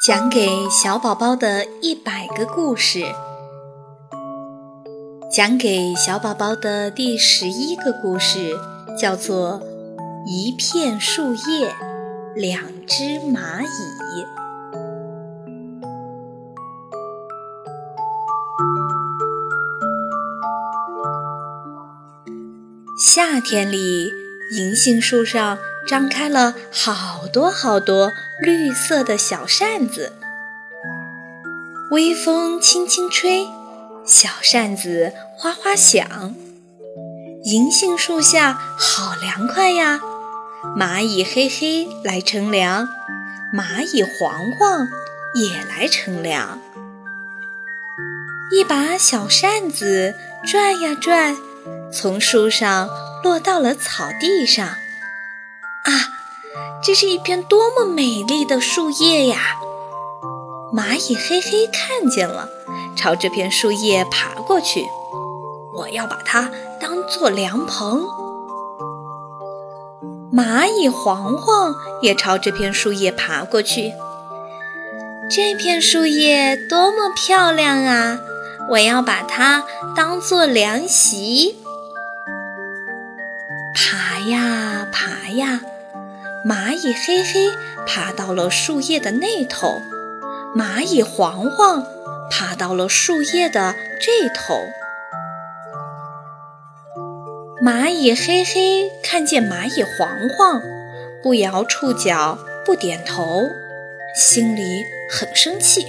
[0.00, 3.04] 讲给小宝宝的一百个故事，
[5.30, 8.58] 讲给小宝宝的第十一个故事
[8.98, 9.60] 叫做
[10.26, 11.74] 《一片树叶，
[12.34, 13.66] 两只蚂蚁》。
[22.98, 24.08] 夏天里，
[24.56, 25.58] 银杏树上。
[25.86, 30.12] 张开了好多好多绿色的小扇子，
[31.90, 33.44] 微风轻轻吹，
[34.04, 36.34] 小扇子哗哗响。
[37.44, 40.00] 银杏树下好凉快呀！
[40.76, 42.86] 蚂蚁嘿嘿来乘凉，
[43.54, 44.86] 蚂蚁黄黄
[45.34, 46.60] 也来乘凉。
[48.52, 51.36] 一把小扇子转呀转，
[51.90, 52.88] 从树上
[53.24, 54.68] 落到了草地上。
[55.90, 56.08] 啊，
[56.82, 59.56] 这是一片多么美丽的树叶呀！
[60.72, 62.48] 蚂蚁嘿嘿看见了，
[62.96, 64.86] 朝这片树叶爬过去。
[65.74, 68.04] 我要把它当做凉棚。
[70.32, 73.92] 蚂蚁黄黄也朝这片树叶爬过去。
[75.28, 78.18] 这片树叶多么漂亮啊！
[78.70, 79.64] 我要把它
[79.96, 81.56] 当做凉席。
[83.74, 85.60] 爬呀爬呀。
[86.46, 87.50] 蚂蚁嘿嘿
[87.86, 89.82] 爬到了树叶的那头，
[90.56, 91.84] 蚂蚁黄黄
[92.30, 94.54] 爬到了树叶的这头。
[97.62, 100.62] 蚂蚁嘿嘿看见蚂蚁黄黄
[101.22, 103.42] 不摇触角不点头，
[104.16, 105.86] 心里很生气。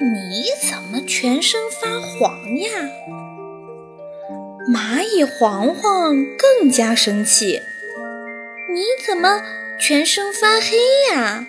[0.00, 2.88] 你怎么全身发黄呀？
[4.66, 7.60] 蚂蚁黄黄更加生气。
[8.74, 9.40] 你怎么
[9.78, 11.46] 全身发黑呀？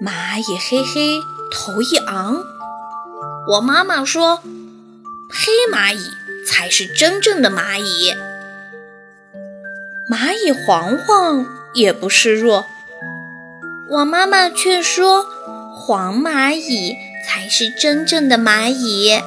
[0.00, 2.44] 蚂蚁嘿嘿头一昂，
[3.48, 5.98] 我妈妈说，黑蚂蚁
[6.46, 8.12] 才是真正的蚂蚁。
[10.08, 11.44] 蚂蚁黄黄
[11.74, 12.64] 也不示弱，
[13.88, 15.26] 我妈妈却说，
[15.74, 19.20] 黄蚂蚁才是真正的蚂蚁。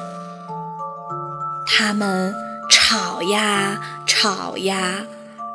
[1.66, 2.34] 他们
[2.70, 5.04] 吵呀吵呀。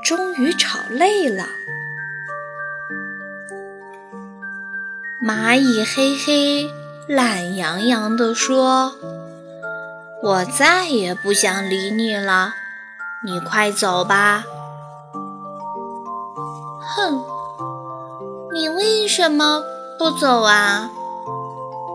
[0.03, 1.45] 终于吵累了，
[5.23, 6.69] 蚂蚁嘿嘿
[7.07, 8.93] 懒洋洋地说
[10.23, 12.53] ：“我再也不想理你了，
[13.23, 14.43] 你快走吧。”
[16.95, 17.23] 哼，
[18.53, 19.63] 你为什么
[19.99, 20.89] 不走啊？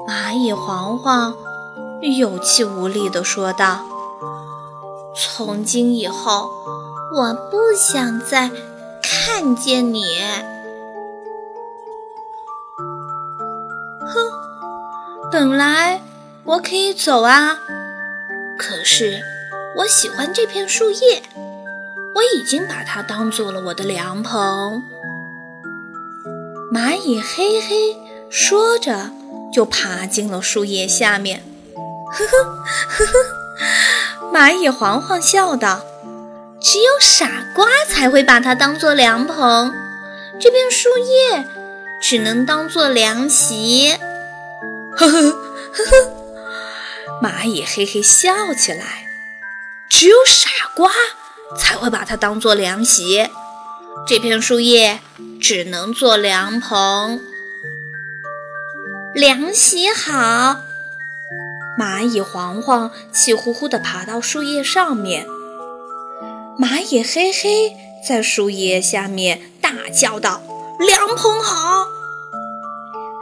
[0.08, 1.34] 蚂蚁黄黄
[2.18, 3.80] 有气无力地说道
[5.16, 6.48] ：“从今以后。”
[7.12, 8.50] 我不想再
[9.02, 10.02] 看见你。
[14.00, 14.30] 哼，
[15.30, 16.02] 本来
[16.44, 17.58] 我可以走啊，
[18.58, 19.22] 可是
[19.78, 21.22] 我喜欢这片树叶，
[22.14, 24.82] 我已经把它当做了我的凉棚。
[26.72, 27.96] 蚂蚁嘿嘿
[28.28, 29.10] 说着，
[29.52, 31.42] 就爬进了树叶下面。
[32.12, 32.44] 呵呵
[32.88, 33.04] 呵
[34.22, 35.80] 呵，蚂蚁黄黄笑道。
[36.60, 39.72] 只有傻瓜才会把它当做凉棚，
[40.40, 41.46] 这片树叶
[42.00, 43.96] 只能当做凉席。
[44.96, 49.06] 呵呵呵呵，蚂蚁嘿嘿笑起来。
[49.88, 50.90] 只有傻瓜
[51.56, 53.28] 才会把它当做凉席，
[54.06, 55.00] 这片树叶
[55.40, 57.20] 只能做凉棚。
[59.14, 60.56] 凉席好，
[61.78, 65.26] 蚂蚁黄黄气呼呼地爬到树叶上面。
[66.58, 70.40] 蚂蚁嘿嘿在树叶下面大叫道
[70.80, 71.86] ：“凉棚好，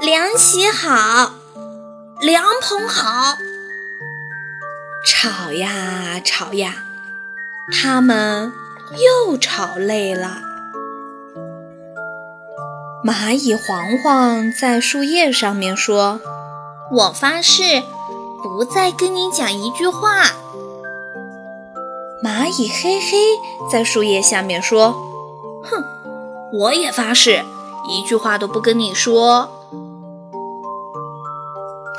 [0.00, 1.32] 凉席好，
[2.20, 3.34] 凉棚好。”
[5.04, 6.84] 吵呀吵呀，
[7.72, 8.52] 他们
[9.26, 10.38] 又吵累了。
[13.04, 16.20] 蚂蚁黄黄在树叶上面说
[16.92, 17.82] ：“我发誓，
[18.42, 20.30] 不再跟你讲一句话。”
[22.24, 23.18] 蚂蚁嘿嘿
[23.70, 24.94] 在树叶下面说
[25.62, 25.84] ：“哼，
[26.54, 27.44] 我也发誓，
[27.86, 29.50] 一句话都不跟你说。”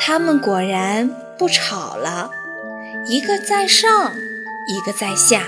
[0.01, 2.31] 他们果然不吵了，
[3.07, 4.13] 一个在上，
[4.67, 5.43] 一个在下，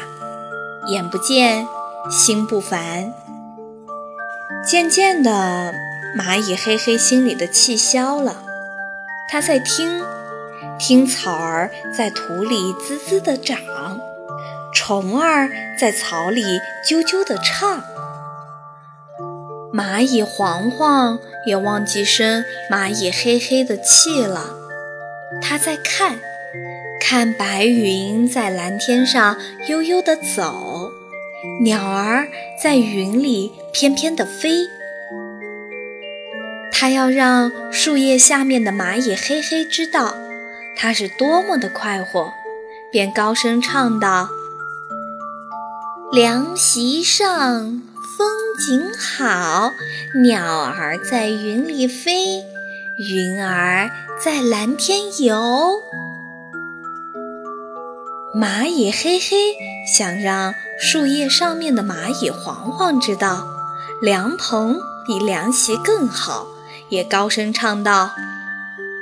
[0.90, 1.68] 眼不见
[2.12, 3.12] 心不烦。
[4.64, 5.74] 渐渐的，
[6.16, 8.44] 蚂蚁嘿嘿心里的气消了，
[9.28, 10.04] 它在听，
[10.78, 13.58] 听草儿在土里滋滋地长。
[14.80, 16.44] 虫儿在草里
[16.88, 17.84] 啾啾地唱，
[19.74, 24.52] 蚂蚁黄黄也忘记生蚂蚁黑黑的气了。
[25.42, 26.20] 它在看，
[27.02, 29.38] 看白云在蓝天上
[29.68, 30.92] 悠悠地走，
[31.64, 32.28] 鸟儿
[32.62, 34.70] 在云里翩翩地飞。
[36.72, 40.14] 它要让树叶下面的蚂蚁黑黑知道，
[40.78, 42.32] 它是多么的快活，
[42.92, 44.30] 便高声唱道
[46.12, 47.82] ：“凉席上。”
[48.18, 48.28] 风
[48.58, 49.74] 景好，
[50.24, 52.44] 鸟儿在云里飞，
[52.98, 55.84] 云儿在蓝天游。
[58.36, 59.56] 蚂蚁嘿嘿
[59.96, 63.46] 想让树叶上面的蚂蚁黄黄知道，
[64.02, 66.48] 凉棚比凉席更好，
[66.90, 68.16] 也高声唱道：“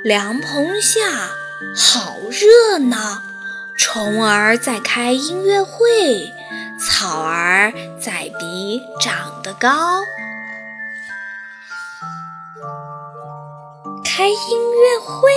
[0.04, 1.30] 凉棚下
[1.74, 3.22] 好热闹，
[3.78, 6.34] 虫儿在开音乐会。”
[6.78, 9.70] 草儿在比长得高，
[14.04, 15.30] 开音乐会。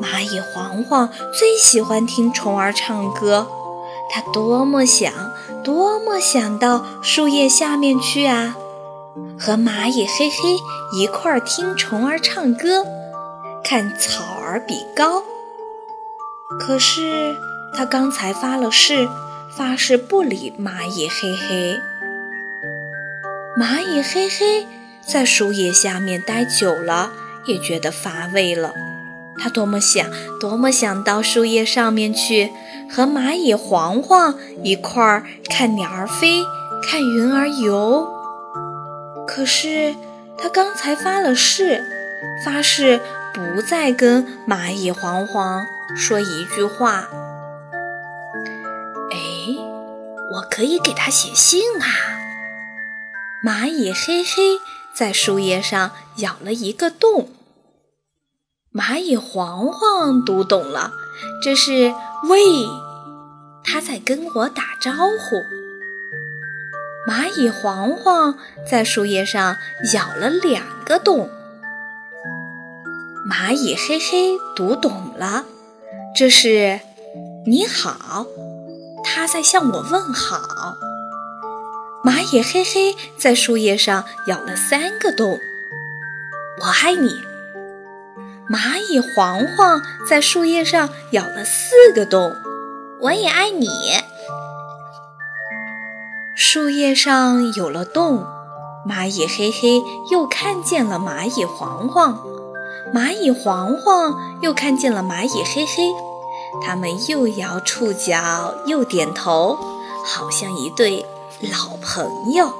[0.00, 3.48] 蚂蚁黄黄最喜欢听虫儿唱歌，
[4.08, 5.12] 它多么想，
[5.64, 8.56] 多么想到树叶下面去啊，
[9.38, 10.56] 和蚂蚁嘿嘿
[10.96, 12.84] 一块儿听虫儿唱歌，
[13.64, 15.24] 看草儿比高。
[16.60, 17.36] 可是
[17.76, 19.08] 他刚才发了誓。
[19.54, 21.78] 发誓不理蚂蚁嘿嘿。
[23.54, 24.66] 蚂蚁嘿嘿
[25.06, 27.12] 在树叶下面待久了，
[27.44, 28.72] 也觉得乏味了。
[29.38, 30.06] 他多么想，
[30.40, 32.50] 多么想到树叶上面去，
[32.90, 36.42] 和蚂蚁黄黄一块儿看鸟儿飞，
[36.82, 38.08] 看云儿游。
[39.26, 39.94] 可是
[40.38, 41.82] 他刚才发了誓，
[42.42, 43.00] 发誓
[43.34, 47.08] 不再跟蚂蚁黄黄说一句话。
[50.32, 51.86] 我可以给他写信啊！
[53.44, 54.60] 蚂蚁嘿嘿
[54.94, 57.28] 在树叶上咬了一个洞。
[58.72, 60.92] 蚂蚁黄黄读懂了，
[61.42, 61.92] 这是
[62.28, 62.40] 喂，
[63.62, 65.36] 他在跟我打招呼。
[67.06, 69.56] 蚂蚁黄黄在树叶上
[69.92, 71.28] 咬了两个洞。
[73.28, 75.44] 蚂蚁嘿嘿读懂了，
[76.16, 76.80] 这是
[77.44, 78.26] 你好。
[79.04, 80.76] 他在向我问好。
[82.04, 85.38] 蚂蚁嘿嘿在树叶上咬了三个洞。
[86.60, 87.22] 我爱你。
[88.48, 92.34] 蚂蚁黄黄在树叶上咬了四个洞。
[93.00, 93.68] 我也爱你。
[96.34, 98.26] 树叶上有了洞，
[98.88, 102.18] 蚂蚁嘿嘿又看见了蚂蚁黄黄，
[102.92, 106.11] 蚂蚁黄黄又看见了蚂蚁嘿嘿。
[106.60, 109.58] 他们又摇触角，又点头，
[110.04, 111.06] 好像一对
[111.40, 112.52] 老朋友。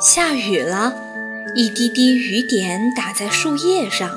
[0.00, 0.94] 下雨了，
[1.54, 4.10] 一滴滴雨点打在树叶上，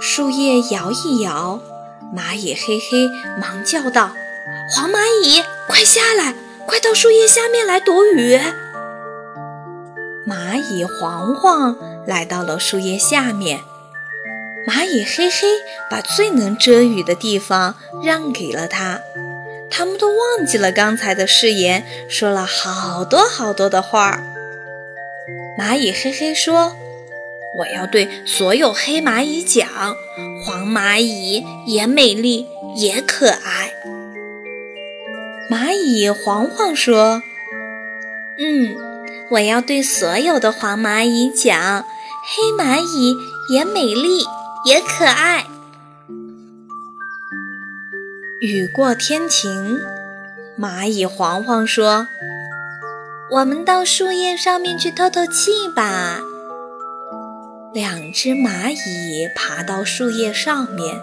[0.00, 1.60] 树叶摇一摇。
[2.14, 3.08] 蚂蚁嘿嘿
[3.38, 4.10] 忙叫道
[4.72, 6.34] ：“黄蚂蚁，快下来，
[6.66, 8.40] 快到树叶下面来躲雨。”
[10.26, 11.76] 蚂蚁黄黄
[12.06, 13.60] 来到了树叶下面。
[14.66, 15.46] 蚂蚁嘿嘿
[15.90, 19.00] 把最能遮雨的地方让给了他，
[19.70, 24.20] 他们都忘记了刚才的誓言，说了好多好多的话。
[25.58, 26.76] 蚂蚁嘿嘿说
[27.58, 29.68] ：“我要对所有黑蚂蚁讲，
[30.44, 32.46] 黄蚂蚁也美丽
[32.76, 33.72] 也可爱。”
[35.50, 37.22] 蚂蚁黄黄说
[38.38, 38.76] ：“嗯，
[39.30, 41.84] 我要对所有的黄蚂蚁讲，
[42.22, 43.16] 黑蚂蚁
[43.50, 44.26] 也美丽。”
[44.64, 45.46] 也可爱。
[48.40, 49.78] 雨过天晴，
[50.58, 52.06] 蚂蚁黄黄说
[53.30, 56.20] ：“我们到树叶上面去透透气吧。”
[57.74, 61.00] 两只蚂蚁爬到树叶上面，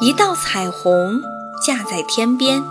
[0.00, 1.20] 一道彩虹
[1.64, 2.62] 架在天边。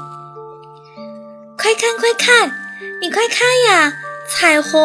[1.58, 2.52] 快看快看，
[3.02, 3.40] 你快看
[3.70, 3.94] 呀，
[4.28, 4.82] 彩虹！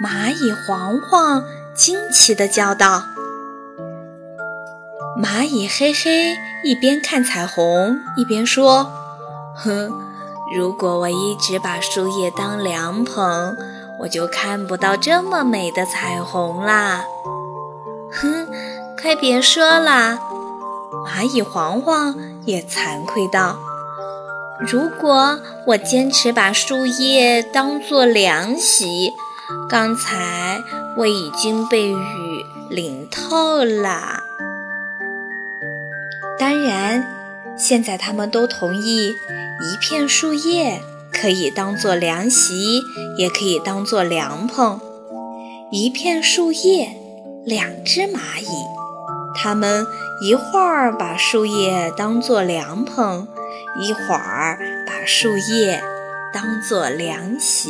[0.00, 1.42] 蚂蚁黄黄。
[1.78, 3.04] 惊奇地叫道
[5.16, 8.90] ：“蚂蚁嘿嘿，一边看彩虹一边说
[9.54, 9.92] ：‘哼，
[10.56, 13.56] 如果我一直把树叶当凉棚，
[14.00, 17.04] 我就看不到这么美的彩虹啦。’
[18.10, 18.48] 哼，
[19.00, 20.18] 快别说了。”
[21.06, 22.12] 蚂蚁黄黄
[22.44, 23.56] 也惭愧道
[24.66, 29.12] ：“如果我坚持把树叶当做凉席，
[29.68, 30.62] 刚才……”
[30.96, 31.96] 我已经被雨
[32.68, 34.24] 淋透了。
[36.36, 37.06] 当然，
[37.56, 40.80] 现在他们都同意一片树叶
[41.12, 42.82] 可以当做凉席，
[43.16, 44.80] 也可以当做凉棚。
[45.70, 46.96] 一片树叶，
[47.44, 48.48] 两只蚂蚁，
[49.36, 49.86] 它们
[50.20, 53.28] 一会儿把树叶当做凉棚，
[53.80, 55.80] 一会儿把树叶
[56.32, 57.68] 当做凉席。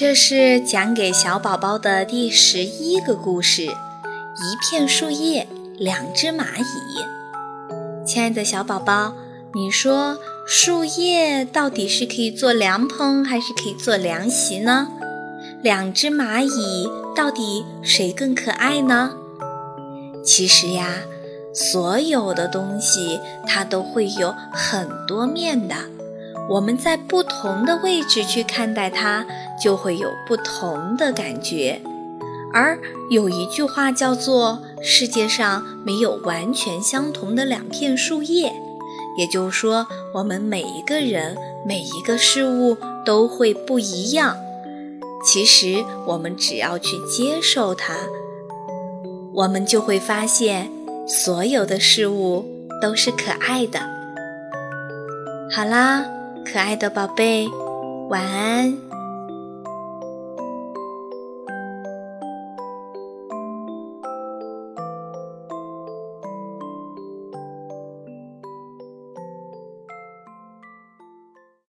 [0.00, 6.62] 这是讲给小宝宝的第十一个故事，《一片树叶，两只蚂蚁》。
[8.04, 9.14] 亲爱的小宝宝，
[9.54, 14.86] 你说树叶到底是可以做凉棚，还是可以做凉席呢？
[15.62, 19.14] 两只蚂蚁到底谁更可爱呢？
[20.24, 21.02] 其实呀，
[21.52, 25.74] 所有的东西它都会有很多面的。
[26.48, 29.26] 我们在不同的位置去看待它，
[29.62, 31.80] 就会有不同的感觉。
[32.54, 32.78] 而
[33.10, 38.50] 有一句话叫做“世界上没有完全相同的两片树叶”，
[39.18, 41.36] 也就是说，我们每一个人、
[41.66, 44.34] 每一个事物都会不一样。
[45.22, 47.94] 其实，我们只要去接受它，
[49.34, 50.70] 我们就会发现，
[51.06, 52.46] 所有的事物
[52.80, 53.80] 都是可爱的。
[55.50, 56.17] 好啦。
[56.50, 57.46] 可爱的宝贝，
[58.08, 58.87] 晚安。